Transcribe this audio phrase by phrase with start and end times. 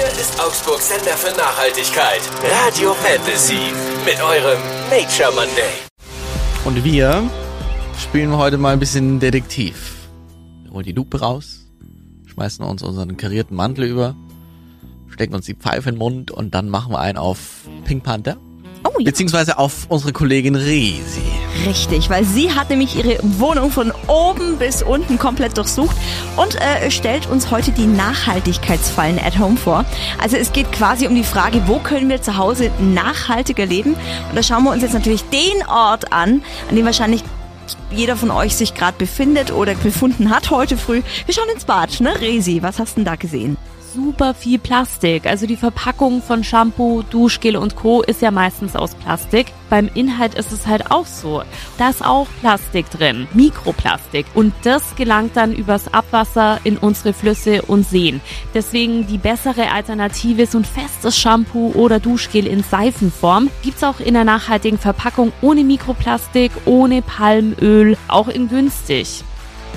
[0.00, 2.22] Hier ist Augsburg Sender für Nachhaltigkeit.
[2.42, 3.70] Radio Fantasy.
[4.06, 5.74] Mit eurem Nature Monday.
[6.64, 7.22] Und wir
[7.98, 10.08] spielen heute mal ein bisschen Detektiv.
[10.62, 11.66] Wir holen die Lupe raus,
[12.24, 14.14] schmeißen uns unseren karierten Mantel über,
[15.08, 17.38] stecken uns die Pfeife in den Mund und dann machen wir einen auf
[17.84, 18.38] Pink Panther.
[18.84, 19.04] Oh ja.
[19.04, 21.20] Beziehungsweise auf unsere Kollegin Resi.
[21.66, 25.96] Richtig, weil sie hat nämlich ihre Wohnung von oben bis unten komplett durchsucht
[26.36, 29.84] und äh, stellt uns heute die Nachhaltigkeitsfallen at home vor.
[30.22, 33.94] Also es geht quasi um die Frage, wo können wir zu Hause nachhaltiger leben?
[33.94, 37.22] Und da schauen wir uns jetzt natürlich den Ort an, an dem wahrscheinlich
[37.90, 41.02] jeder von euch sich gerade befindet oder befunden hat heute früh.
[41.26, 42.18] Wir schauen ins Bad, ne?
[42.20, 43.56] Resi, was hast du denn da gesehen?
[43.92, 45.26] Super viel Plastik.
[45.26, 48.02] Also die Verpackung von Shampoo, Duschgel und Co.
[48.02, 49.52] ist ja meistens aus Plastik.
[49.68, 51.42] Beim Inhalt ist es halt auch so.
[51.78, 54.26] Da ist auch Plastik drin, Mikroplastik.
[54.34, 58.20] Und das gelangt dann übers Abwasser in unsere Flüsse und Seen.
[58.54, 63.50] Deswegen die bessere Alternative ist ein festes Shampoo oder Duschgel in Seifenform.
[63.62, 69.24] Gibt's auch in der nachhaltigen Verpackung ohne Mikroplastik, ohne Palmöl, auch in günstig.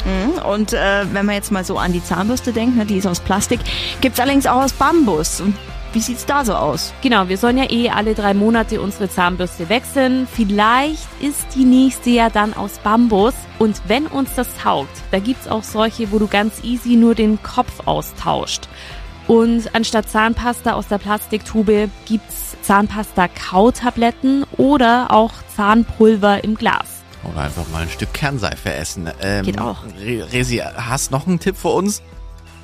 [0.05, 0.41] Mhm.
[0.43, 3.19] Und äh, wenn man jetzt mal so an die Zahnbürste denkt, ne, die ist aus
[3.19, 3.59] Plastik,
[4.01, 5.41] gibt's allerdings auch aus Bambus.
[5.41, 5.55] Und
[5.93, 6.91] wie sieht's da so aus?
[7.01, 10.27] Genau, wir sollen ja eh alle drei Monate unsere Zahnbürste wechseln.
[10.31, 13.35] Vielleicht ist die nächste ja dann aus Bambus.
[13.59, 17.41] Und wenn uns das taugt, da gibt's auch solche, wo du ganz easy nur den
[17.43, 18.67] Kopf austauscht.
[19.27, 26.92] Und anstatt Zahnpasta aus der Plastiktube gibt's Zahnpasta-Kautabletten oder auch Zahnpulver im Glas.
[27.31, 29.09] Oder einfach mal ein Stück Kernseife essen.
[29.21, 29.83] Ähm, Geht auch.
[29.99, 32.01] Re Resi, hast noch einen Tipp für uns?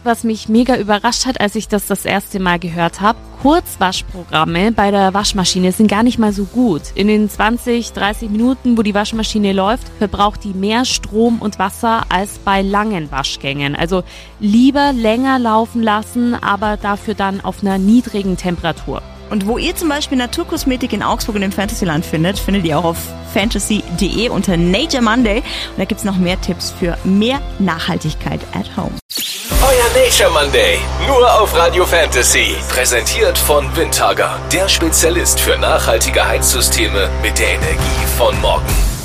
[0.05, 4.91] Was mich mega überrascht hat, als ich das das erste Mal gehört habe, Kurzwaschprogramme bei
[4.91, 6.83] der Waschmaschine sind gar nicht mal so gut.
[6.95, 12.05] In den 20, 30 Minuten, wo die Waschmaschine läuft, verbraucht die mehr Strom und Wasser
[12.07, 13.75] als bei langen Waschgängen.
[13.75, 14.03] Also
[14.39, 19.01] lieber länger laufen lassen, aber dafür dann auf einer niedrigen Temperatur.
[19.29, 22.83] Und wo ihr zum Beispiel Naturkosmetik in Augsburg und im Fantasyland findet, findet ihr auch
[22.83, 22.97] auf
[23.33, 25.37] fantasy.de unter Nature Monday.
[25.37, 28.91] Und da gibt's noch mehr Tipps für mehr Nachhaltigkeit at home.
[29.61, 30.79] Euer Nature Monday.
[31.07, 32.55] Nur auf Radio Fantasy.
[32.69, 34.39] Präsentiert von Windhager.
[34.51, 38.98] Der Spezialist für nachhaltige Heizsysteme mit der Energie von morgen.